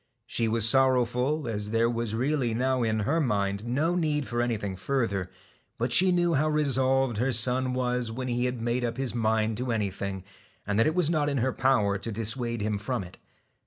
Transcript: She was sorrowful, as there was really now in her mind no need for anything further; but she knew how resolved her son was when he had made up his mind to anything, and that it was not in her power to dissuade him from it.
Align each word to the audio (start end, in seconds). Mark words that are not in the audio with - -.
She 0.25 0.47
was 0.47 0.67
sorrowful, 0.67 1.47
as 1.47 1.69
there 1.69 1.87
was 1.87 2.15
really 2.15 2.55
now 2.55 2.81
in 2.81 3.01
her 3.01 3.21
mind 3.21 3.67
no 3.67 3.93
need 3.93 4.27
for 4.27 4.41
anything 4.41 4.75
further; 4.75 5.29
but 5.77 5.91
she 5.93 6.11
knew 6.11 6.33
how 6.33 6.49
resolved 6.49 7.17
her 7.17 7.31
son 7.31 7.75
was 7.75 8.11
when 8.11 8.27
he 8.27 8.45
had 8.45 8.63
made 8.63 8.83
up 8.83 8.97
his 8.97 9.13
mind 9.13 9.57
to 9.57 9.71
anything, 9.71 10.23
and 10.65 10.79
that 10.79 10.87
it 10.87 10.95
was 10.95 11.11
not 11.11 11.29
in 11.29 11.37
her 11.37 11.53
power 11.53 11.99
to 11.99 12.11
dissuade 12.11 12.61
him 12.63 12.79
from 12.79 13.03
it. 13.03 13.19